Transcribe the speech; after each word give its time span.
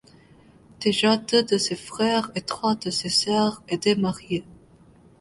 Déjà 0.79 1.15
deux 1.17 1.43
de 1.43 1.59
ses 1.59 1.75
frères 1.75 2.31
et 2.33 2.41
trois 2.41 2.73
de 2.73 2.89
ses 2.89 3.09
sœurs 3.09 3.61
étaient 3.67 3.93
mariés. 3.95 4.43